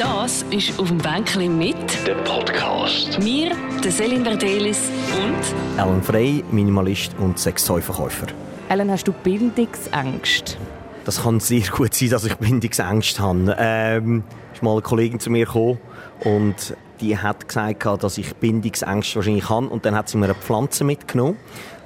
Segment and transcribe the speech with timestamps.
[0.00, 3.22] Das ist auf dem Bänkchen mit Der Podcast.
[3.22, 3.50] mir,
[3.84, 8.28] der Selin Verdelis und Alan Frey, Minimalist und Sextoy-Verkäufer.
[8.70, 10.56] Ellen, hast du Bildungsängste?
[11.04, 13.54] Das kann sehr gut sein, dass ich Bindungsängste habe.
[13.58, 14.24] Ähm,
[14.54, 15.78] ist mal eine Kollegin zu mir gekommen
[16.20, 19.66] und die hat gesagt, dass ich Bindungsängste wahrscheinlich habe.
[19.66, 21.36] Und dann hat sie mir eine Pflanze mitgenommen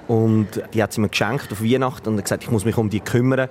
[0.07, 2.91] und die hat sie mir geschenkt auf Weihnachten und hat gesagt, ich muss mich um
[2.91, 3.49] die kümmern.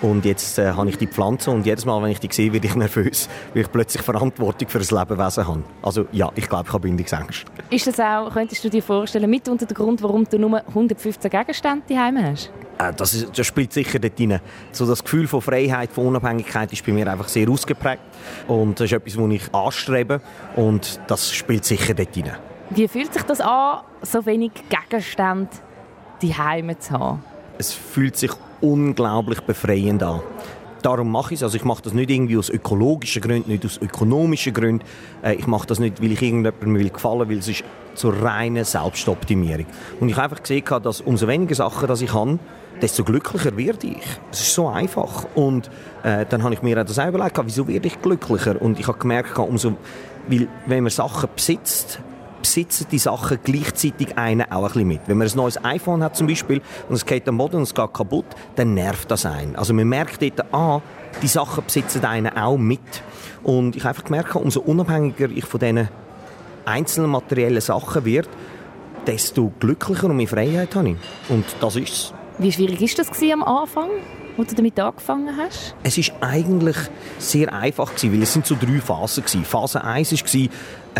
[0.00, 2.66] Und jetzt äh, habe ich die Pflanze und jedes Mal, wenn ich die sehe, werde
[2.66, 5.62] ich nervös, weil ich plötzlich Verantwortung für ein Lebewesen habe.
[5.82, 7.50] Also ja, ich glaube, ich habe Bindungsängste.
[7.70, 11.30] Ist das auch, könntest du dir vorstellen, mit unter der Grund, warum du nur 115
[11.30, 12.50] Gegenstände daheim hast?
[12.78, 14.40] Äh, Das, ist, das spielt sicher dort rein.
[14.72, 18.02] So das Gefühl von Freiheit, von Unabhängigkeit ist bei mir einfach sehr ausgeprägt.
[18.48, 20.20] Und das ist etwas, was ich anstrebe.
[20.56, 22.32] Und das spielt sicher dort rein.
[22.70, 25.50] Wie fühlt sich das an, so wenig Gegenstände
[26.20, 27.24] daheim zu haben?
[27.58, 30.20] Es fühlt sich unglaublich befreiend an.
[30.82, 31.42] Darum mache ich es.
[31.42, 34.84] Also ich mache das nicht irgendwie aus ökologischen Gründen, nicht aus ökonomischen Gründen.
[35.22, 38.20] Äh, Ich mache das nicht, weil ich irgendjemandem will gefallen will, weil es ist zur
[38.22, 39.66] reinen Selbstoptimierung.
[40.00, 42.38] Und ich habe einfach gesehen, dass umso weniger Sachen dass ich habe,
[42.82, 44.02] desto glücklicher werde ich.
[44.30, 45.26] Es ist so einfach.
[45.34, 45.70] Und
[46.02, 48.60] äh, dann habe ich mir auch das überlegt, wieso werde ich glücklicher?
[48.60, 49.76] Und ich habe gemerkt, umso,
[50.28, 52.00] weil wenn man Sachen besitzt,
[52.44, 55.00] besitzen die Sachen gleichzeitig einen auch ein bisschen mit.
[55.06, 57.74] Wenn man ein neues iPhone hat zum Beispiel und es geht am Boden und es
[57.74, 59.56] geht kaputt, dann nervt das einen.
[59.56, 60.82] Also man merkt dort, ah,
[61.22, 62.80] die Sachen besitzen einen auch mit.
[63.42, 65.88] Und ich habe einfach gemerkt, umso unabhängiger ich von diesen
[66.66, 68.28] einzelnen materiellen Sachen werde,
[69.06, 70.96] desto glücklicher und mehr Freiheit habe ich.
[71.30, 72.14] Und das ist es.
[72.38, 73.88] Wie schwierig war das am Anfang,
[74.36, 75.74] als du damit angefangen hast?
[75.82, 76.76] Es ist eigentlich
[77.18, 79.44] sehr einfach gewesen, weil es sind so drei Phasen gewesen.
[79.44, 80.48] Phase 1 war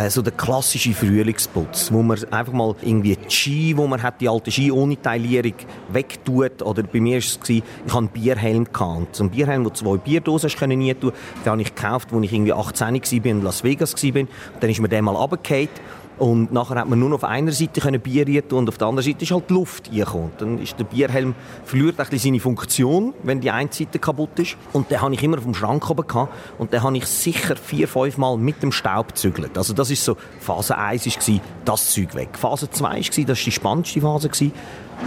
[0.09, 4.29] so der klassische Frühlingsputz, wo man einfach mal irgendwie die Ski, wo man hat die
[4.29, 5.55] alte Ski ohne Teilierung
[5.93, 6.63] wegtut.
[6.63, 9.17] Oder bei mir war es gewesen, ich hatte einen Bierhelm gehabt.
[9.17, 11.13] So einen Bierhelm, wo zwei Bierdosen können nie tun.
[11.45, 14.23] Den habe ich gekauft, als ich irgendwie 18 war und in Las Vegas war.
[14.61, 15.69] Dann ist mir der mal runtergefallen.
[16.17, 19.05] Und nachher hat man nur auf einer Seite können Bier tun und auf der anderen
[19.05, 20.31] Seite ist halt die Luft reingekommen.
[20.39, 21.35] Dann ist der Bierhelm
[21.65, 24.57] verliert ein bisschen seine Funktion, wenn die eine Seite kaputt ist.
[24.73, 26.33] Und den habe ich immer dem Schrank oben gehabt.
[26.59, 29.59] Und den habe ich sicher vier, fünf Mal mit dem Staub gezügelt.
[29.59, 32.31] Also das ist so, Phase 1 war das Zeug weg.
[32.39, 34.29] Phase 2 war, das war die spannendste Phase.
[34.31, 34.53] gewesen.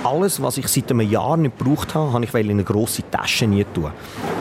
[0.04, 3.48] Alles, was ich seit einem Jahr nicht gebraucht habe, habe ich in eine grosse Tasche
[3.48, 3.92] nie tun.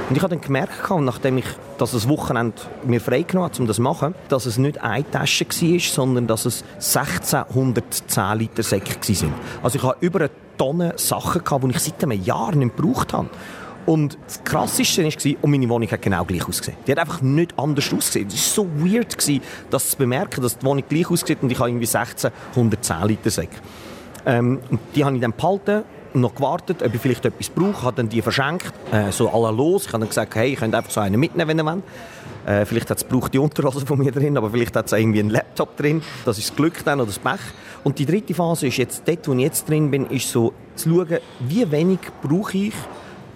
[0.09, 1.47] Und ich habe dann gemerkt, nachdem ich
[1.79, 5.47] das ein Wochenende mir freigenommen habe, um das zu machen, dass es nicht eine Tasche
[5.47, 9.35] war, sondern dass es 1610 Liter Säcke waren.
[9.63, 13.31] Also ich habe über eine Tonne Sachen, die ich seit einem Jahr nicht gebraucht habe.
[13.87, 16.77] Und das Krasseste war, und meine Wohnung hat genau gleich ausgesehen.
[16.87, 18.27] Die hat einfach nicht anders ausgesehen.
[18.27, 21.59] Es war so weird, gewesen, das zu bemerken, dass die Wohnung gleich aussieht und ich
[21.59, 23.57] habe irgendwie 1610 Liter Säcke.
[24.27, 27.83] Ähm, und die habe ich dann behalten und noch gewartet, ob ich vielleicht etwas brauche,
[27.83, 29.87] habe dann die verschenkt, äh, so la los.
[29.87, 31.85] Ich habe dann gesagt, hey, ihr könnt einfach so einen mitnehmen, wenn ihr wollt.
[32.47, 35.31] Äh, vielleicht hat es die Unterhose von mir drin, aber vielleicht hat es irgendwie einen
[35.31, 36.03] Laptop drin.
[36.25, 37.41] Das ist das Glück dann oder das Pech.
[37.85, 40.91] Und die dritte Phase ist jetzt, dort, wo ich jetzt drin bin, ist so zu
[40.91, 42.75] schauen, wie wenig brauche ich,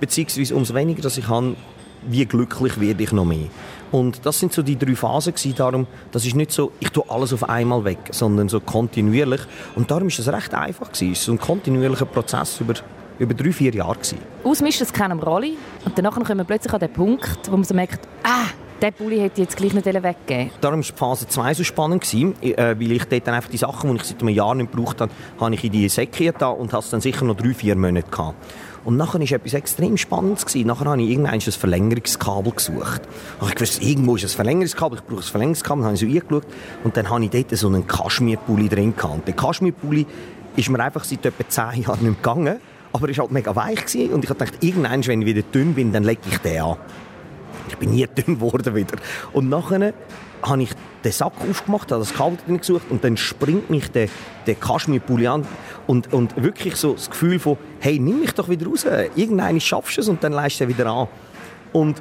[0.01, 1.55] beziehungsweise umso weniger, dass ich habe,
[2.03, 3.49] wie glücklich werde ich noch mehr.
[3.93, 7.05] Und das sind so die drei Phasen gewesen, darum, das ist nicht so, ich tue
[7.09, 9.41] alles auf einmal weg, sondern so kontinuierlich.
[9.75, 11.13] Und darum ist das recht einfach gewesen.
[11.13, 12.75] Es ist so ein kontinuierlicher Prozess über,
[13.19, 14.19] über drei, vier Jahre gewesen.
[14.45, 15.53] Ausmischen, das kennen wir alle.
[15.85, 18.47] Und danach kommen wir plötzlich an den Punkt, wo man so merkt, ah,
[18.81, 22.03] der Pulli hätte ich jetzt gleich nicht weggegeben Darum war die Phase 2 so spannend,
[22.03, 24.73] gewesen, äh, weil ich dort dann einfach die Sachen, die ich seit einem Jahr nicht
[24.73, 27.53] gebraucht habe, habe ich in die Säcke getan und habe es dann sicher noch drei,
[27.53, 28.37] vier Monate gehabt.
[28.85, 30.47] Und nachher war etwas extrem Spannendes.
[30.47, 30.67] Gewesen.
[30.67, 33.03] Nachher habe ich irgendwann ein Verlängerungskabel gesucht.
[33.41, 35.83] Und ich wusste, irgendwo ist ein Verlängerungskabel, ich brauche ein Verlängerungskabel.
[35.83, 36.45] Dann habe ich so eingeschaut
[36.85, 39.15] und dann habe ich dort so einen Kaschmirpulli drin gehabt.
[39.15, 40.07] Und der Kaschmirpulli
[40.57, 42.61] ist mir einfach seit etwa zehn Jahren nicht gegangen.
[42.93, 44.13] Aber er war halt mega weich gewesen.
[44.13, 46.77] und ich gedacht, irgendwann, wenn ich wieder dünn bin, dann lege ich den an.
[47.69, 48.97] Ich bin nie dünn geworden wieder.
[49.33, 49.93] Und nachher
[50.43, 50.71] habe ich
[51.05, 54.09] den Sack aufgemacht, habe das drin gesucht und dann springt mich der,
[54.47, 55.47] der Kaschmirpulli an
[55.87, 59.97] und, und wirklich so das Gefühl von, hey, nimm mich doch wieder raus, irgendeine schaffst
[59.97, 61.09] du es und dann leist du wieder an.
[61.73, 61.99] Und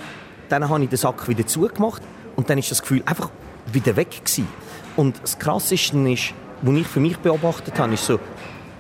[0.50, 2.02] dann habe ich den Sack wieder zugemacht
[2.36, 3.30] und dann ist das Gefühl einfach
[3.72, 4.47] wieder weg gewesen.
[4.96, 8.20] Und das Krasseste ist, was ich für mich beobachtet habe, ist so,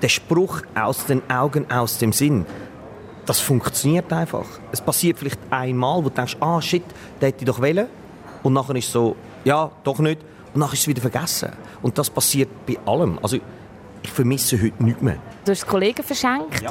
[0.01, 2.45] der Spruch aus den Augen, aus dem Sinn
[3.29, 4.47] das funktioniert einfach.
[4.71, 6.83] Es passiert vielleicht einmal, wo du denkst, ah shit,
[7.21, 7.85] der hätte ich doch wollen.
[8.41, 10.21] Und nachher ist so, ja, doch nicht.
[10.53, 11.49] Und nachher ist es wieder vergessen.
[11.81, 13.19] Und das passiert bei allem.
[13.21, 13.37] Also
[14.01, 15.17] ich vermisse heute nichts mehr.
[15.45, 16.63] Du hast Kollegen verschenkt.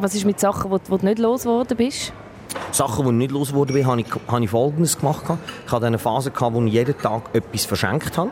[0.00, 2.12] Was ist mit Sachen, die, die du nicht losgeworden bist?
[2.70, 5.24] Sachen, die ich nicht losgeworden bin, habe ich, habe ich Folgendes gemacht.
[5.66, 8.30] Ich hatte eine Phase, wo ich jeden Tag etwas verschenkt habe.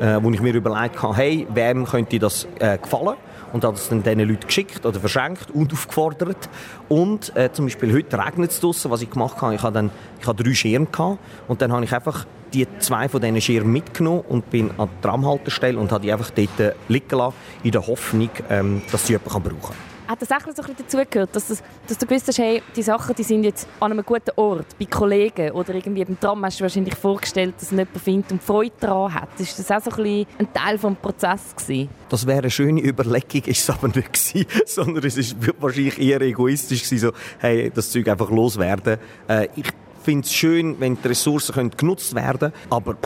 [0.00, 3.16] äh, wo ich mir überlegt habe, hey, wem könnte das äh, gefallen?
[3.52, 6.48] und habe es dann diesen Leuten geschickt oder verschenkt und aufgefordert.
[6.88, 9.90] Und äh, zum Beispiel heute regnet es draussen, was ich gemacht habe, ich habe, dann,
[10.20, 11.18] ich habe drei Schirme gehabt
[11.48, 12.26] und dann habe ich einfach
[12.64, 16.30] die zwei von diesen Schirmen mitgenommen und bin an der Tramhaltestelle und habe die einfach
[16.30, 20.30] dort äh, liegen lassen, in der Hoffnung, ähm, dass sie jemand brauchen kann hat das
[20.30, 23.44] auch so ein dazugehört, dass, das, dass du gewusst hast, hey, die Sachen die sind
[23.44, 27.54] jetzt an einem guten Ort, bei Kollegen oder irgendwie beim Tram hast du wahrscheinlich vorgestellt,
[27.60, 29.28] dass jemand findet und Freude daran hat.
[29.38, 31.88] Ist das auch so ein, ein Teil des Prozesses gewesen?
[32.08, 36.20] Das wäre eine schöne Überlegung, ist es aber nicht gewesen, sondern es ist wahrscheinlich eher
[36.20, 38.98] egoistisch gewesen, so, hey, das Zeug einfach loswerden.
[39.28, 39.72] Äh, ich
[40.06, 42.96] finde es schön, wenn die Ressourcen können genutzt werden aber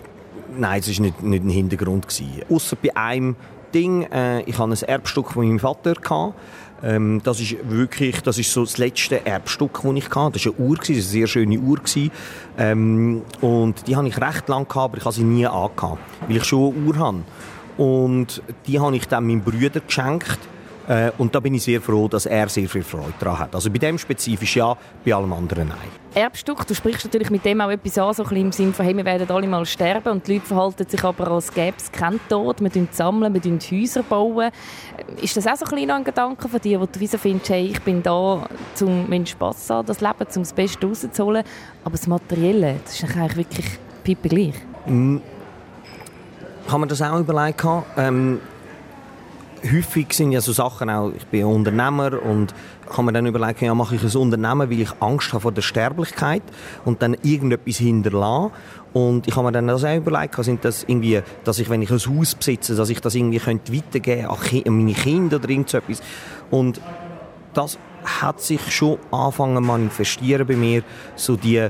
[0.57, 2.07] nein, es war nicht, nicht ein Hintergrund.
[2.49, 3.37] Ausser bei einem
[3.75, 5.95] Ding, äh, ich hatte ein Erbstück von meinem Vater.
[5.95, 6.35] Gehabt.
[6.83, 10.33] Ähm, das ist wirklich, das ist so das letzte Erbstück, das ich hatte.
[10.33, 11.79] Das war eine Uhr, das war eine sehr schöne Uhr.
[12.59, 16.37] Ähm, und die hatte ich recht lange gehabt, aber ich habe sie nie angehabt, weil
[16.37, 17.23] ich schon eine Uhr habe.
[17.77, 20.39] Und die habe ich dann meinem Bruder geschenkt.
[20.89, 23.55] Äh, und da bin ich sehr froh, dass er sehr viel Freude daran hat.
[23.55, 25.79] Also bei dem spezifisch ja, bei allem anderen nein.
[26.15, 28.85] Erbstück, du sprichst natürlich mit dem auch etwas an, so ein bisschen im Sinne von,
[28.85, 31.93] hey, wir werden alle mal sterben und die Leute verhalten sich aber, als gäbe es
[31.93, 34.51] keinen Tod, wir sammeln, wir Häuser bauen.
[35.23, 37.67] Ist das auch so ein, bisschen ein Gedanke von dir, wo du wieso findest, hey,
[37.67, 38.45] ich bin da,
[38.81, 41.45] um meinen Spass an das Leben, um das Beste rauszuholen,
[41.85, 43.67] aber das Materielle, das ist eigentlich wirklich
[44.03, 44.55] pipi gleich?
[44.87, 45.19] Mm.
[46.69, 47.65] Kann man das auch überlegt
[47.97, 48.41] ähm,
[49.65, 52.55] häufig sind ja so Sachen auch, ich bin Unternehmer und
[52.89, 55.63] kann mir dann überlegen, ja, mache ich ein Unternehmen, weil ich Angst habe vor der
[55.63, 56.43] Sterblichkeit
[56.85, 58.53] und dann irgendetwas hinterlasse.
[58.93, 61.91] Und ich habe mir dann das auch überlegt, sind das irgendwie, dass ich, wenn ich
[61.91, 65.79] ein Haus besitze, dass ich das irgendwie könnte weitergeben an meine Kinder oder irgend so
[65.79, 66.03] etwas.
[66.51, 66.81] Und
[67.55, 70.83] das hat sich schon angefangen manifestieren bei mir,
[71.15, 71.69] so die,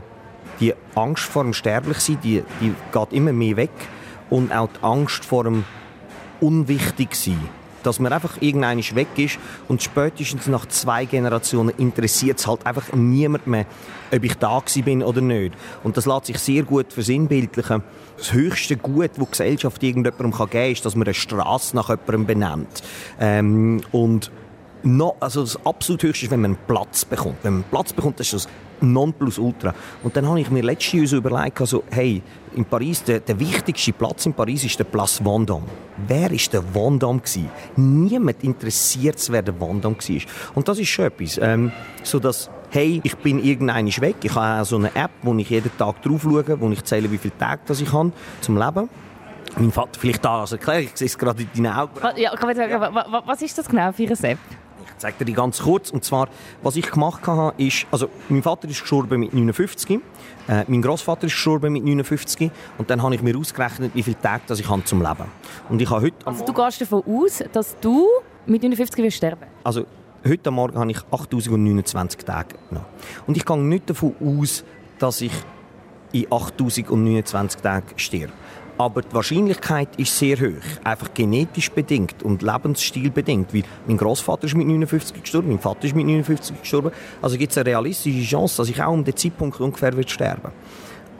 [0.60, 3.70] die Angst vor dem Sterblichsein, die, die geht immer mehr weg
[4.30, 5.64] und auch die Angst vor dem
[6.40, 9.38] Unwichtigsein dass man einfach irgendein weg ist
[9.68, 13.66] und spätestens nach zwei Generationen interessiert es halt einfach niemand mehr,
[14.12, 15.54] ob ich da bin oder nicht.
[15.82, 17.82] Und das lässt sich sehr gut versinnbildlichen.
[18.16, 21.88] Das höchste Gut, das die Gesellschaft irgendjemandem geben kann, ist, dass man eine Straße nach
[21.88, 22.82] jemandem benennt.
[23.18, 24.30] Ähm, und
[24.82, 27.36] no, also das absolut höchste ist, wenn man einen Platz bekommt.
[27.42, 28.48] Wenn man einen Platz bekommt, ist das
[28.80, 29.74] Nonplusultra.
[30.02, 32.22] Und dann habe ich mir so überlegt, also, hey,
[32.54, 35.66] in Paris, der, der wichtigste Platz in Paris ist der Place Vendôme.
[36.06, 37.50] Wer ist der Vendôme gewesen?
[37.76, 40.22] Niemand interessiert es, wer der Vendôme war.
[40.54, 41.72] Und das ist schon etwas, ähm,
[42.02, 44.16] so dass hey, ich bin irgendein weg.
[44.22, 47.10] Ich habe auch so eine App, wo ich jeden Tag drauf schaue, wo ich zähle,
[47.10, 48.88] wie viele Tage das ich habe zum Leben.
[49.56, 51.92] Mein Vater, vielleicht da als Erklärung, ich sehe es gerade in deinen Augen.
[52.16, 52.32] Ja,
[53.26, 54.38] was ist das genau für eine App?
[54.84, 55.90] Ich zeige dir die ganz kurz.
[55.90, 56.28] Und zwar,
[56.62, 60.00] was ich gemacht habe, ist, also mein Vater ist gestorben mit 59,
[60.48, 64.20] äh, mein Großvater ist gestorben mit 59 und dann habe ich mir ausgerechnet, wie viele
[64.20, 65.26] Tage ich habe zum Leben.
[65.68, 68.06] Und ich habe heute also du gehst davon aus, dass du
[68.46, 69.46] mit 59 wirst sterben?
[69.64, 69.86] Also
[70.26, 72.86] heute Morgen habe ich 8029 Tage genommen.
[73.26, 74.64] Und ich gehe nicht davon aus,
[74.98, 75.32] dass ich
[76.12, 78.32] in 8029 Tagen sterbe.
[78.80, 80.62] Aber die Wahrscheinlichkeit ist sehr hoch.
[80.82, 83.52] Einfach genetisch bedingt und lebensstilbedingt.
[83.52, 86.90] Weil mein Großvater ist mit 59 gestorben, mein Vater ist mit 59 gestorben.
[87.20, 90.50] Also gibt es eine realistische Chance, dass ich auch um den Zeitpunkt ungefähr wird sterben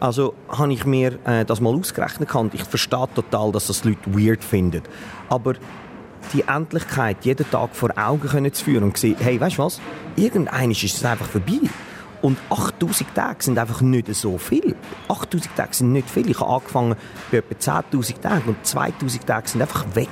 [0.02, 4.00] also habe ich mir äh, das mal ausgerechnet und ich verstehe total, dass das Leute
[4.06, 4.80] weird finden.
[5.28, 5.52] Aber
[6.32, 9.78] die Endlichkeit jeden Tag vor Augen können zu führen und sehen, hey, weißt du was?
[10.16, 11.68] Irgendeines ist es einfach vorbei.
[12.22, 14.76] Und 8000 Tage sind einfach nicht so viel.
[15.08, 16.28] 8000 Tage sind nicht viel.
[16.28, 16.96] Ich habe angefangen
[17.30, 20.08] bei etwa 10.000 Tagen und 2000 Tage sind einfach weg.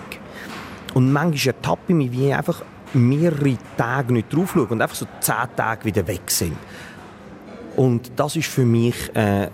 [0.94, 2.62] Und manchmal ertappe ich mich, wie ich einfach
[2.94, 6.56] mehrere Tage nicht drauf schaue und einfach so 10 Tage wieder weg sind.
[7.76, 9.48] Und das ist für mich äh,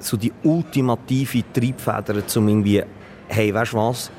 [0.00, 2.82] so die ultimative Triebfeder, um irgendwie,
[3.28, 4.10] hey, weißt du was?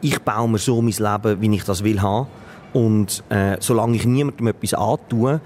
[0.00, 2.26] Ich baue mir so mein Leben, wie ich das will haben.
[2.72, 5.40] Und äh, solange ich niemandem etwas antue,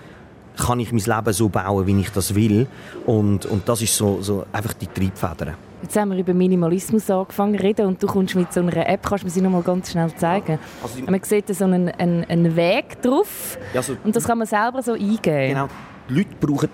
[0.57, 2.67] kann ich mein Leben so bauen, wie ich das will.
[3.07, 5.55] Und, und das ist so, so einfach die Triebfeder.
[5.83, 9.05] Jetzt haben wir über Minimalismus angefangen zu reden und du kommst mit so einer App,
[9.05, 10.59] kannst du mir sie noch mal ganz schnell zeigen?
[10.81, 14.81] Also Man sieht so einen, einen, einen Weg drauf also, und das kann man selber
[14.81, 15.49] so eingeben.
[15.49, 15.69] Genau.
[16.09, 16.69] Die Leute brauchen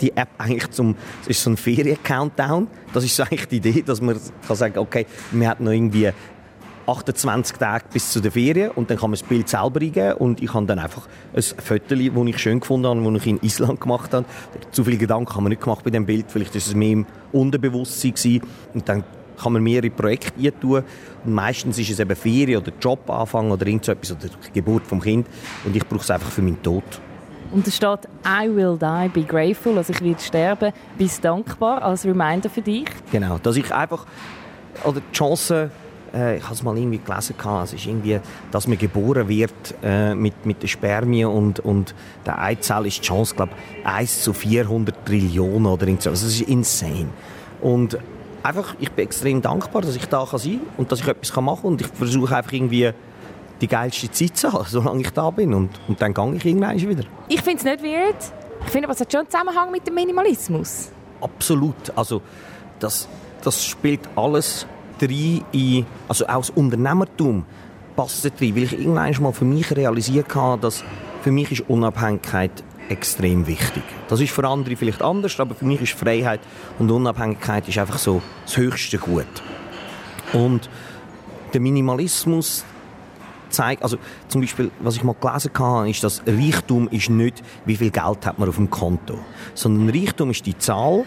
[0.00, 2.66] die App eigentlich zum, es ist so ein Ferien-Countdown.
[2.92, 6.10] Das ist so eigentlich die Idee, dass man kann sagen, okay, man hat noch irgendwie
[6.86, 10.42] 28 Tage bis zu der Ferien und dann kann man das Bild selber eingeben und
[10.42, 13.80] ich habe dann einfach ein Foto, das ich schön gefunden habe, das ich in Island
[13.80, 14.26] gemacht habe.
[14.72, 17.06] Zu viele Gedanken haben wir nicht gemacht bei dem Bild, vielleicht ist es mehr im
[17.32, 18.42] Unterbewusstsein gewesen.
[18.74, 19.04] und dann
[19.40, 20.84] kann man mehrere Projekte eintun
[21.24, 25.26] und meistens ist es eben Ferien oder Jobanfang oder irgendetwas oder die Geburt vom Kind
[25.64, 26.84] und ich brauche es einfach für meinen Tod.
[27.52, 32.04] Und es steht I will die, be grateful, also ich werde sterben, bist dankbar als
[32.04, 32.86] Reminder für dich.
[33.10, 34.06] Genau, dass ich einfach
[34.84, 35.70] oder die Chance
[36.14, 39.52] äh, ich habe es mal irgendwie gelesen, es ist irgendwie, dass man geboren wird
[39.82, 41.94] äh, mit, mit der Spermie und, und
[42.26, 43.52] der Eizelle ist die Chance, glaube
[43.84, 46.10] 1 zu 400 Trillionen oder so.
[46.10, 47.08] Also das ist insane.
[47.60, 47.98] Und
[48.42, 51.34] einfach, ich bin extrem dankbar, dass ich da kann sein kann und dass ich etwas
[51.36, 52.92] machen kann und ich versuche einfach irgendwie
[53.60, 56.80] die geilste Zeit zu haben, solange ich da bin und, und dann gehe ich irgendwann
[56.80, 57.04] wieder.
[57.28, 58.16] Ich finde es nicht weird.
[58.64, 60.90] Ich finde, es hat schon einen Zusammenhang mit dem Minimalismus.
[61.20, 61.96] Absolut.
[61.96, 62.20] Also
[62.78, 63.08] das,
[63.42, 64.66] das spielt alles
[65.02, 67.44] rein in, also auch das Unternehmertum
[67.96, 70.84] passt rein, weil ich irgendwann mal für mich realisiert habe, dass
[71.22, 73.82] für mich ist Unabhängigkeit extrem wichtig.
[74.08, 76.40] Das ist für andere vielleicht anders, aber für mich ist Freiheit
[76.78, 79.26] und Unabhängigkeit ist einfach so das höchste Gut.
[80.32, 80.68] Und
[81.52, 82.64] der Minimalismus
[83.48, 83.96] zeigt, also
[84.28, 88.26] zum Beispiel, was ich mal gelesen habe, ist, dass Reichtum ist nicht, wie viel Geld
[88.26, 89.18] hat man auf dem Konto,
[89.54, 91.04] sondern Reichtum ist die Zahl,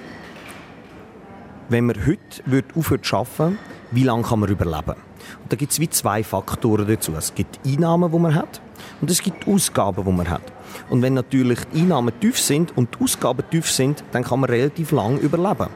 [1.69, 3.57] wenn man heute aufhört zu arbeiten,
[3.93, 4.95] wie lange kann man überleben?
[5.41, 7.13] Und da gibt es wie zwei Faktoren dazu.
[7.17, 8.61] Es gibt Einnahmen, die man hat,
[9.01, 10.41] und es gibt Ausgaben, die man hat.
[10.89, 14.49] Und wenn natürlich die Einnahmen tief sind und die Ausgaben tief sind, dann kann man
[14.49, 15.67] relativ lang überleben.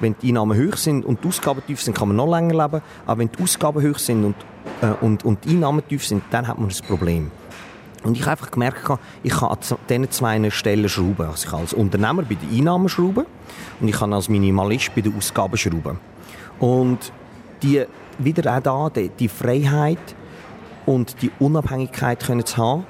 [0.00, 2.82] Wenn die Einnahmen hoch sind und die Ausgaben tief sind, kann man noch länger leben.
[3.06, 4.36] Aber wenn die Ausgaben hoch sind und,
[4.80, 7.30] äh, und, und die Einnahmen tief sind, dann hat man das Problem.
[8.04, 11.26] Und ich habe einfach gemerkt, ich kann an diesen zwei Stellen schrauben.
[11.26, 13.24] Also ich kann als Unternehmer bei den Einnahmen schrauben
[13.80, 15.98] und ich kann als Minimalist bei den Ausgaben schrauben.
[16.58, 17.12] Und
[17.64, 17.84] die,
[18.18, 19.98] wieder auch da, die, die Freiheit
[20.86, 22.86] und die Unabhängigkeit können zu haben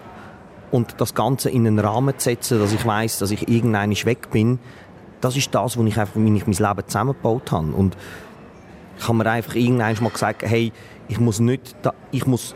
[0.70, 4.30] und das Ganze in einen Rahmen zu setzen, dass ich weiß, dass ich irgendwann weg
[4.30, 4.58] bin,
[5.20, 7.68] das ist das, was ich einfach, wie ich mein Leben zusammengebaut habe.
[7.68, 7.96] Und
[8.98, 10.72] ich habe mir einfach irgendwann mal gesagt, hey,
[11.08, 11.74] ich muss nicht,
[12.10, 12.54] ich muss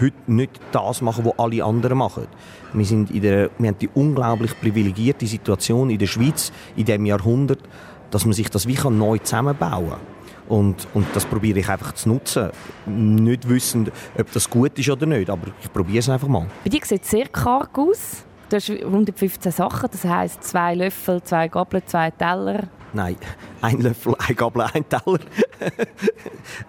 [0.00, 2.26] heute nicht das machen, was alle anderen machen.
[2.72, 7.06] Wir, sind in der, wir haben die unglaublich privilegierte Situation in der Schweiz in diesem
[7.06, 7.60] Jahrhundert,
[8.10, 10.17] dass man sich das wie neu zusammenbauen kann.
[10.48, 12.50] Und, und das probiere ich einfach zu nutzen.
[12.86, 16.46] Nicht wissend, ob das gut ist oder nicht, aber ich probiere es einfach mal.
[16.64, 18.24] Bei dir sieht es sehr karg aus.
[18.48, 22.68] Du hast 115 Sachen, das heisst zwei Löffel, zwei Gabeln, zwei Teller.
[22.94, 23.16] Nein,
[23.60, 25.20] ein Löffel, ein Gabel, ein Teller.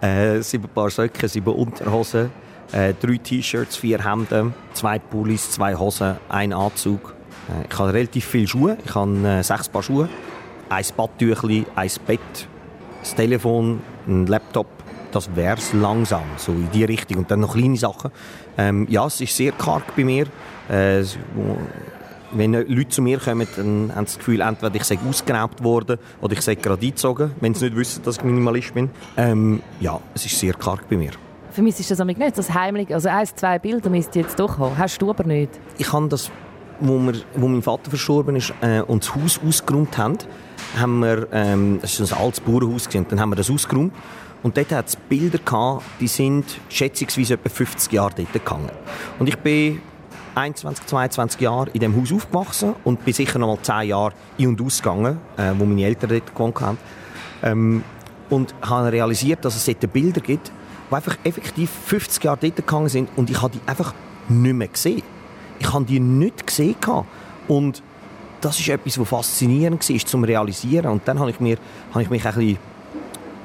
[0.02, 2.30] äh, sieben Paar Socken, sieben Unterhosen,
[2.72, 7.14] äh, drei T-Shirts, vier Hemden, zwei Pullis, zwei Hosen, ein Anzug.
[7.48, 8.76] Äh, ich habe relativ viele Schuhe.
[8.84, 10.10] Ich habe äh, sechs Paar Schuhe,
[10.68, 12.48] ein Badtüchli, ein Bett,
[13.00, 14.66] das Telefon, ein Laptop,
[15.12, 17.18] das wäre es langsam, so in die Richtung.
[17.18, 18.10] Und dann noch kleine Sachen.
[18.56, 20.26] Ähm, ja, es ist sehr karg bei mir.
[20.68, 21.04] Äh,
[22.32, 25.98] wenn Leute zu mir kommen, dann haben sie das Gefühl, entweder ich sei ausgeraubt worden
[26.20, 28.90] oder ich sei gerade eingezogen, wenn sie nicht wissen, dass ich Minimalist bin.
[29.16, 31.10] Ähm, ja, es ist sehr karg bei mir.
[31.50, 32.94] Für mich ist das nicht das heimlich.
[32.94, 34.78] Also eins, zwei Bilder müsst ihr jetzt doch haben.
[34.78, 35.50] Hast du aber nicht?
[35.78, 36.30] Ich habe das,
[36.80, 40.18] wo, wir, wo mein Vater verstorben ist äh, und das Haus ausgeräumt haben,
[40.78, 43.92] haben wir, ähm, das ist ein altes Bauernhaus, gewesen, dann haben wir das ausgeräumt.
[44.42, 48.70] Und dort hat es Bilder gehabt, die sind schätzungsweise etwa 50 Jahre dort gegangen.
[49.18, 49.82] Und ich bin
[50.34, 54.48] 21, 22 Jahre in diesem Haus aufgewachsen und bin sicher noch mal 10 Jahre in-
[54.48, 56.78] und ausgegangen, äh, wo meine Eltern dort gewohnt haben.
[57.42, 57.84] Ähm,
[58.30, 60.52] und habe realisiert, dass es dort Bilder gibt,
[60.90, 63.92] die einfach effektiv 50 Jahre dort gegangen sind und ich habe die einfach
[64.28, 65.02] nicht mehr gesehen.
[65.60, 66.74] Ich habe die nicht gesehen.
[67.46, 67.82] Und
[68.40, 70.90] das ist etwas, was faszinierend war, zum realisieren.
[70.90, 71.58] Und dann habe ich, mir,
[71.90, 72.58] habe ich mich ein bisschen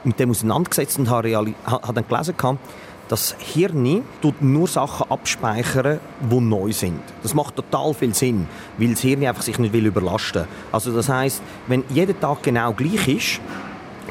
[0.03, 2.36] mit dem auseinandergesetzt und habe, habe dann gelesen,
[3.07, 4.03] dass Hirn
[4.39, 7.00] nur Sachen abspeichern, die neu sind.
[7.22, 10.48] Das macht total viel Sinn, weil das Hirn einfach sich nicht will überlasten will.
[10.72, 13.41] Also das heißt, wenn jeder Tag genau gleich ist,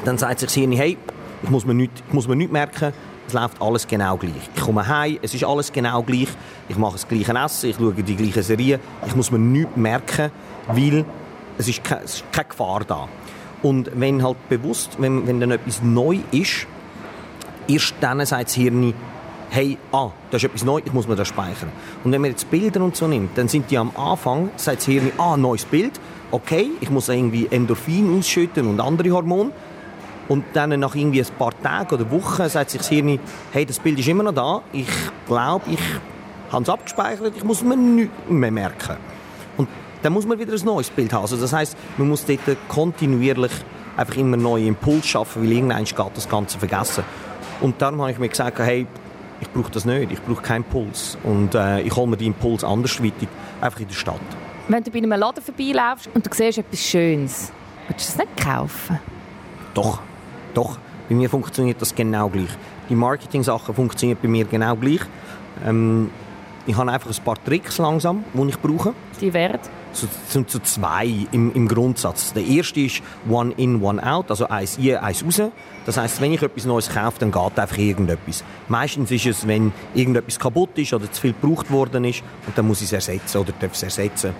[0.05, 0.97] dann sagt sich das Hirn, hey,
[1.43, 2.93] ich muss mir nicht, ich muss mir nicht merken,
[3.27, 4.33] es läuft alles genau gleich.
[4.55, 6.29] Ich komme heim, es ist alles genau gleich.
[6.69, 8.79] Ich mache das gleiche Essen, ich schaue die gleiche Serie.
[9.05, 10.31] Ich muss mir nichts merken,
[10.67, 11.05] weil
[11.57, 13.07] es ist, keine, es ist keine Gefahr da.
[13.63, 16.67] Und wenn halt bewusst, wenn, wenn dann etwas neu ist,
[17.67, 18.93] erst dann sagt das Hirn,
[19.49, 21.69] hey, ah, das ist etwas Neues, ich muss mir das speichern.
[22.03, 24.85] Und wenn man jetzt Bilder und so nimmt, dann sind die am Anfang, sagt das
[24.85, 25.99] Hirn, ah, neues Bild,
[26.31, 29.51] okay, ich muss irgendwie Endorphin ausschütten und andere Hormone.
[30.27, 33.19] Und dann nach irgendwie ein paar Tagen oder Wochen sagt sich das Hirn,
[33.51, 34.87] hey, das Bild ist immer noch da, ich
[35.27, 35.79] glaube, ich
[36.51, 38.97] habe es abgespeichert, ich muss mir nichts mehr merken.
[39.57, 39.69] Und
[40.01, 41.21] dann muss man wieder ein neues Bild haben.
[41.21, 43.51] Also das heißt, man muss dort kontinuierlich
[43.97, 47.03] einfach immer neue Impulse schaffen, weil irgendwann geht das Ganze vergessen.
[47.61, 48.87] Und dann habe ich mir gesagt, hey,
[49.41, 51.17] ich brauche das nicht, ich brauche keinen Puls.
[51.23, 53.27] Und äh, ich hole mir den Impuls andersweitig,
[53.61, 54.19] einfach in der Stadt.
[54.67, 57.51] Wenn du bei einem Laden vorbeilaufst und du siehst etwas Schönes,
[57.87, 58.99] willst du das nicht kaufen?
[59.73, 59.99] Doch.
[60.55, 62.49] Doch, bei mir funktioniert das genau gleich.
[62.89, 65.01] Die Marketing-Sachen funktionieren bei mir genau gleich.
[65.63, 66.09] Ähm,
[66.65, 68.93] ich habe einfach ein paar Tricks langsam, die ich brauche.
[69.21, 69.59] Die wären?
[69.91, 72.33] So, sind so zwei im, im Grundsatz.
[72.33, 75.41] Der erste ist One in, One out, also eins ein, eins raus.
[75.85, 78.43] Das heißt, wenn ich etwas Neues kaufe, dann geht einfach irgendetwas.
[78.67, 82.67] Meistens ist es, wenn irgendetwas kaputt ist oder zu viel gebraucht worden ist und dann
[82.67, 84.33] muss ich es ersetzen oder darf es ersetzen.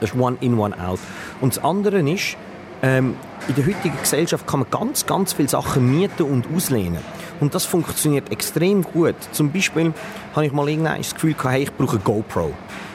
[0.00, 1.00] Das ist One in, One out.
[1.40, 2.36] Und das andere ist,
[2.82, 3.16] ähm,
[3.48, 7.00] in der heutigen Gesellschaft kann man ganz, ganz viele Sachen mieten und auslehnen.
[7.40, 9.16] Und das funktioniert extrem gut.
[9.32, 9.92] Zum Beispiel
[10.34, 12.52] habe ich mal irgendwann das Gefühl gehabt, hey, ich brauche eine GoPro.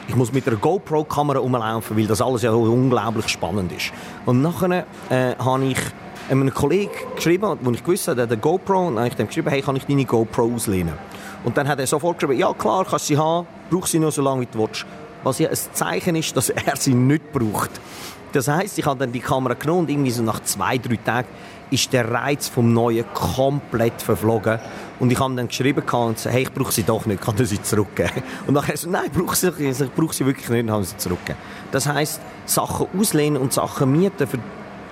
[0.08, 3.92] Ich muss mit einer GoPro-Kamera rumlaufen, weil das alles ja unglaublich spannend ist.
[4.24, 5.78] Und nachher äh, habe ich
[6.30, 9.14] einem Kollegen geschrieben, wo ich gewusst habe, der hat eine GoPro, und dann habe ich
[9.14, 10.94] dem geschrieben, hey, kann ich deine GoPro auslehnen?
[11.44, 14.22] Und dann hat er sofort geschrieben, ja klar, kannst sie haben, brauch sie nur so
[14.22, 14.86] lange, wie du willst.
[15.22, 17.70] Was ja ein Zeichen ist, dass er sie nicht braucht.
[18.32, 21.28] Das heisst, ich habe dann die Kamera genommen und irgendwie so nach zwei, drei Tagen
[21.70, 24.58] ist der Reiz vom Neuen komplett verflogen.
[25.00, 27.60] Und ich habe dann geschrieben und gesagt, hey, ich brauche sie doch nicht, kann sie
[27.60, 28.22] zurückgeben?
[28.46, 30.96] Und nachher so, nein, ich brauche sie, ich brauche sie wirklich nicht, und habe sie
[30.96, 31.40] zurückgegeben.
[31.72, 34.28] Das heisst, Sachen auslehnen und Sachen mieten,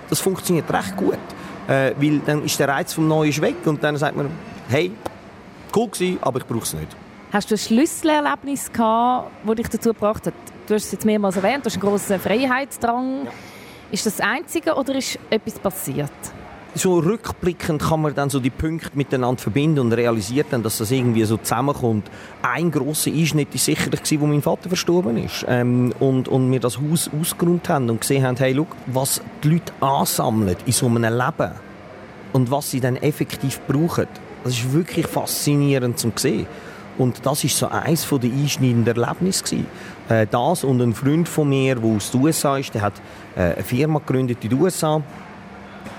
[0.08, 1.18] das funktioniert recht gut.
[1.66, 4.30] Äh, weil dann ist der Reiz vom Neuen weg und dann sagt man,
[4.68, 4.92] hey,
[5.74, 6.94] cool gewesen, aber ich brauche es nicht.
[7.32, 10.34] Hast du ein Schlüsselerlebnis gehabt, das dich dazu gebracht hat?
[10.66, 13.26] Du hast es jetzt mehrmals erwähnt, du hast einen grossen Freiheitsdrang.
[13.26, 13.30] Ja.
[13.90, 16.10] Ist das das Einzige oder ist etwas passiert?
[16.74, 20.90] so rückblickend kann man dann so die Punkte miteinander verbinden und realisiert dann, dass das
[20.90, 22.10] irgendwie so zusammenkommt.
[22.42, 26.78] Ein grosser Einschnitt war sicherlich, wo mein Vater verstorben ist ähm, und, und wir das
[26.78, 31.02] Haus ausgeräumt haben und gesehen haben, hey, schau, was die Leute ansammeln in so einem
[31.02, 31.52] Leben
[32.32, 34.08] und was sie dann effektiv brauchen.
[34.42, 36.46] Das ist wirklich faszinierend zu sehen.
[36.96, 39.64] Und das ist so eines der einschneidenden Erlebnisse.
[40.08, 42.94] Äh, das und ein Freund von mir, der aus den USA ist, der hat
[43.36, 45.02] äh, eine Firma gegründet in den USA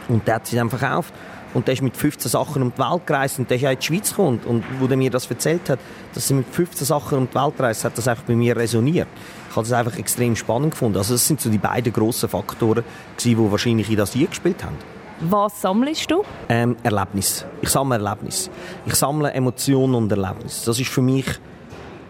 [0.08, 1.14] und der hat sie dann verkauft.
[1.54, 3.80] Und der ist mit 15 Sachen um die Welt gereist und der ist auch in
[3.80, 4.42] die Schweiz gekommen.
[4.46, 5.80] Und wo er mir das erzählt hat,
[6.14, 9.08] dass er mit 15 Sachen um die Welt reist, hat das einfach bei mir resoniert.
[9.50, 10.98] Ich habe das einfach extrem spannend gefunden.
[10.98, 12.84] Also das sind so die beiden grossen Faktoren,
[13.22, 14.76] die wahrscheinlich in das hier gespielt haben.
[15.22, 16.24] Was sammelst du?
[16.50, 17.46] Ähm, Erlebnis.
[17.62, 18.50] Ich sammle Erlebnis.
[18.86, 20.64] Ich sammle Emotionen und Erlebnis.
[20.66, 21.26] Das ist für mich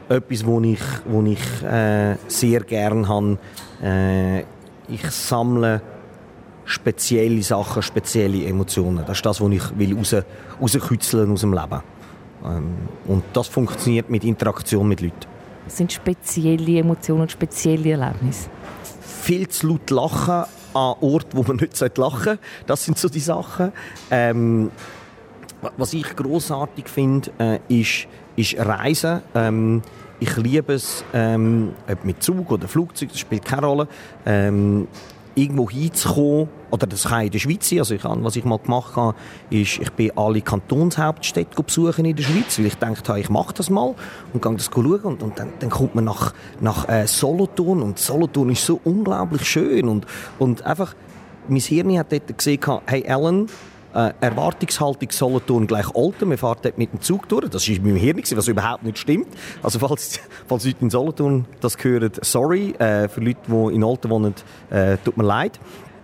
[0.09, 3.37] etwas, wo ich, wo ich äh, sehr gerne habe.
[3.81, 4.39] Äh,
[4.87, 5.81] ich sammle
[6.65, 9.03] spezielle Sachen, spezielle Emotionen.
[9.05, 10.15] Das ist das, was ich will raus,
[10.59, 11.81] rauskitzeln aus dem Leben.
[12.43, 15.27] Ähm, und das funktioniert mit Interaktion mit Leuten.
[15.65, 18.49] Was sind spezielle Emotionen und spezielle Erlebnisse?
[19.01, 22.39] Viel zu laut lachen an Orten, wo man nicht lachen sollte.
[22.67, 23.71] Das sind so die Sachen.
[24.11, 24.71] Ähm,
[25.77, 29.21] was ich großartig finde, äh, ist, ist Reisen.
[29.33, 29.81] Ähm,
[30.19, 33.87] ich liebe es, ähm, ob mit Zug oder Flugzeug, das spielt keine Rolle.
[34.25, 34.87] Ähm,
[35.33, 38.97] irgendwo hinzukommen, oder das kann in der Schweiz sein, also ich, was ich mal gemacht
[38.97, 39.15] habe,
[39.49, 43.69] ist, ich bin alle Kantonshauptstädte besuchen in der Schweiz, weil ich dachte, ich mache das
[43.69, 43.95] mal
[44.33, 47.97] und gehe das schauen und, und dann, dann, kommt man nach, nach äh, Solothurn und
[47.97, 50.05] Solothurn ist so unglaublich schön und,
[50.37, 50.95] und einfach,
[51.47, 53.47] mein Hirn hat dort gesehen, hey Alan,
[53.93, 56.29] äh, Erwartungshaltung Solothurn gleich Olten.
[56.29, 57.47] Wir fahren dort mit dem Zug durch.
[57.49, 59.27] Das war in Hirn, was überhaupt nicht stimmt.
[59.63, 62.71] Also falls, falls Leute in Solothurn das hören, sorry.
[62.71, 64.33] Äh, für Leute, die in Olten wohnen,
[64.69, 65.57] äh, tut mir leid.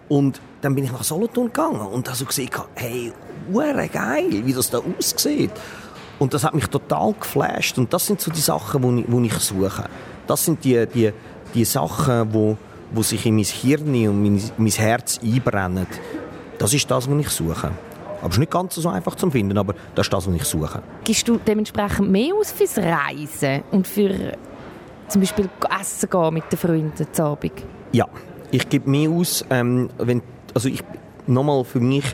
[0.07, 3.11] Und dann bin ich nach Solothurn gegangen und habe so gesehen, hey,
[3.91, 5.51] geil, wie das da aussieht.
[6.19, 7.77] Und das hat mich total geflasht.
[7.77, 9.85] Und das sind so die Sachen, die ich, die ich suche.
[10.27, 11.11] Das sind die, die,
[11.53, 12.57] die Sachen, die,
[12.95, 15.87] die sich in mein Hirn und mein, mein Herz einbrennen.
[16.59, 17.71] Das ist das, was ich suche.
[18.19, 20.45] Aber es ist nicht ganz so einfach zu finden, aber das ist das, was ich
[20.45, 20.83] suche.
[21.03, 24.37] Gibst du dementsprechend mehr aus fürs Reisen und für
[25.07, 25.49] zum Beispiel
[25.81, 27.53] Essen gehen mit den Freunden zu Abend?
[27.93, 28.05] Ja,
[28.51, 30.21] ich gebe mehr aus, ähm, wenn,
[30.53, 30.83] also ich,
[31.27, 32.05] nochmal für mich,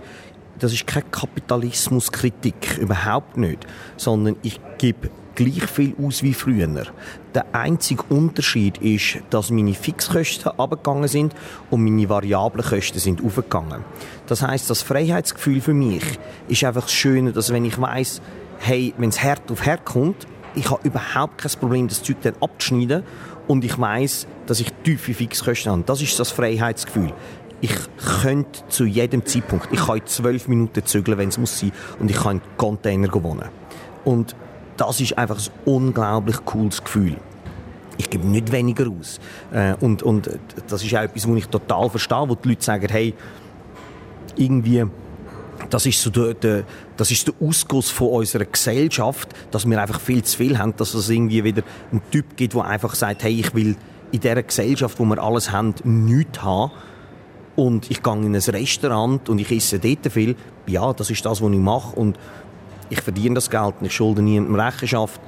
[0.60, 6.68] das ist keine Kapitalismuskritik, überhaupt nicht, sondern ich gebe gleich viel aus wie früher.
[7.36, 11.36] Der einzige Unterschied ist, dass meine Fixkosten abgegangen sind
[11.70, 13.86] und meine variablen Kosten sind aufgegangen.
[14.26, 16.04] Das heißt, das Freiheitsgefühl für mich
[16.48, 18.22] ist einfach das Schöne, dass wenn ich weiß,
[18.60, 22.34] hey, wenn es hart auf hart kommt, ich habe überhaupt kein Problem, das Zeug dann
[22.42, 23.04] abzuschneiden
[23.48, 25.84] und ich weiß, dass ich tiefe Fixkosten habe.
[25.86, 27.14] Das ist das Freiheitsgefühl.
[27.60, 27.76] Ich
[28.22, 32.12] könnte zu jedem Zeitpunkt, ich kann in zwölf Minuten zügeln, wenn es muss sein, und
[32.12, 33.50] ich kann in Container wohnen.
[34.06, 34.36] Und
[34.78, 37.18] das ist einfach ein unglaublich cooles Gefühl.
[37.98, 39.20] Ich gebe nicht weniger aus.
[39.52, 40.30] Äh, und, und
[40.68, 43.16] das ist auch etwas, was ich total verstehe, wo die Leute sagen, hey,
[44.36, 44.86] irgendwie,
[45.70, 46.64] das ist so der, der,
[46.96, 50.94] das ist der Ausguss von unserer Gesellschaft, dass wir einfach viel zu viel haben, dass
[50.94, 53.76] es irgendwie wieder einen Typ gibt, der einfach sagt, hey, ich will
[54.12, 56.72] in dieser Gesellschaft, wo wir alles haben, nichts haben.
[57.58, 60.36] Und ich gehe in ein Restaurant und ich esse dort viel.
[60.68, 61.96] Ja, das ist das, was ich mache.
[61.96, 62.18] Und
[62.90, 65.20] ich verdiene das Geld und ich schulde niemandem Rechenschaft.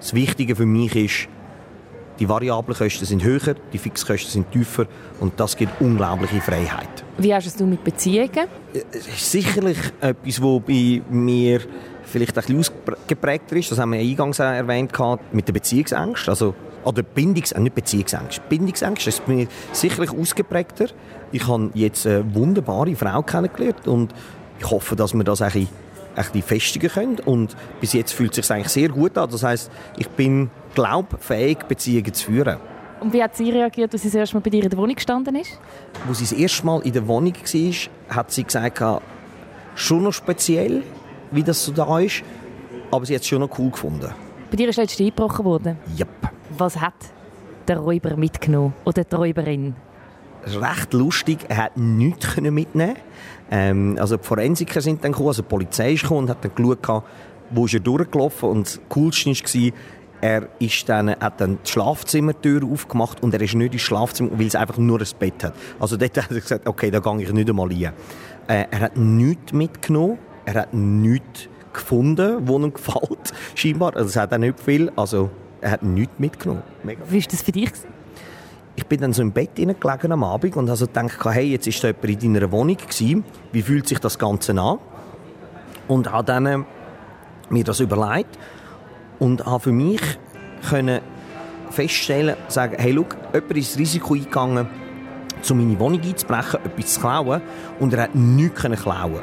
[0.00, 1.28] Das Wichtige für mich ist,
[2.18, 4.86] die variablen Kosten sind höher, die Fixkosten sind tiefer
[5.20, 6.88] und das gibt unglaubliche Freiheit.
[7.18, 8.48] Wie hast du es mit Beziehungen?
[8.90, 11.60] Es ist sicherlich etwas, was bei mir
[12.02, 13.70] vielleicht ein bisschen ausgeprägter ist.
[13.70, 14.92] Das haben wir eingangs erwähnt,
[15.32, 16.28] mit der Beziehungsängst.
[16.28, 16.54] Also,
[16.86, 18.48] oder Bindungs äh, nicht Beziehungsängst.
[18.48, 20.86] Bindungsängst ist mir sicherlich ausgeprägter.
[21.32, 24.14] Ich habe jetzt eine wunderbare Frau kennengelernt und
[24.58, 25.68] ich hoffe, dass wir das ein bisschen,
[26.14, 27.18] ein bisschen festigen können.
[27.24, 29.28] Und bis jetzt fühlt es sich eigentlich sehr gut an.
[29.28, 32.58] Das heißt, ich bin glaubfähig, Beziehungen zu führen.
[33.00, 34.94] Und wie hat sie reagiert, als sie das erste Mal bei dir in der Wohnung
[34.94, 35.58] gestanden ist?
[36.08, 38.82] Als sie das erste Mal in der Wohnung war, hat sie gesagt,
[39.74, 40.82] schon noch speziell,
[41.32, 42.22] wie das so da ist,
[42.90, 44.14] aber sie hat es schon noch cool gefunden.
[44.50, 45.76] Bei dir ist letztens eingebrochen worden?
[45.98, 46.08] Yep.
[46.56, 46.94] Was hat
[47.66, 49.74] der Räuber mitgenommen oder die Räuberin?
[50.44, 52.94] Recht lustig, er hat nichts mitnehmen
[53.50, 56.54] ähm, Also die Forensiker sind dann gekommen, also die Polizei ist gekommen und hat dann
[56.54, 57.02] geschaut,
[57.50, 59.72] wo ist er durchgelaufen und das Coolste war,
[60.20, 64.46] er ist dann, hat dann die Schlafzimmertür aufgemacht und er ist nicht ins Schlafzimmer, weil
[64.46, 65.54] es einfach nur ein Bett hat.
[65.78, 67.92] Also dort hat er gesagt, okay, da gehe ich nicht einmal rein.
[68.48, 73.96] Äh, er hat nichts mitgenommen, er hat nichts gefunden, wo ihm gefällt, scheinbar.
[73.96, 76.62] Also es hat auch nicht viel, also er hat nichts mitgenommen.
[76.82, 77.02] Mega.
[77.08, 77.70] Wie war das für dich?
[78.74, 81.82] Ich bin dann so im Bett gelegen am Abend und also gedacht, hey, jetzt ist
[81.82, 83.24] da jemand in deiner Wohnung gewesen.
[83.52, 84.78] Wie fühlt sich das Ganze an?
[85.88, 86.58] Und habe dann äh,
[87.48, 88.38] mir das überlegt
[89.18, 90.00] und habe für mich
[90.68, 91.00] können
[91.70, 94.66] feststellen, sagen, hey, schau, jemand ist das Risiko eingegangen,
[95.48, 97.40] um meine Wohnung einzubrechen, etwas zu klauen
[97.78, 99.20] und er hat nichts klauen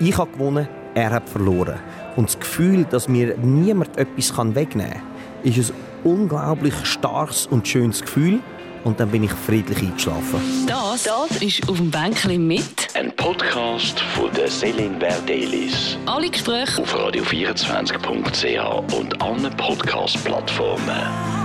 [0.00, 1.78] Ich habe gewonnen, er hat verloren.
[2.16, 5.02] Und das Gefühl, dass mir niemand etwas wegnehmen kann,
[5.44, 8.40] ist ein unglaublich starkes und schönes Gefühl.
[8.84, 10.40] Und dann bin ich friedlich eingeschlafen.
[10.66, 12.88] Das, das ist auf dem Bänkchen mit.
[12.94, 15.98] Ein Podcast von der Selin Verdelis.
[16.06, 21.37] Alle Gespräche auf radio24.ch und allen Podcast-Plattformen.